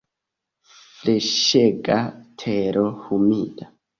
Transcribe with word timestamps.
Freŝega 0.77 1.99
tero 2.45 2.87
humida. 3.05 3.71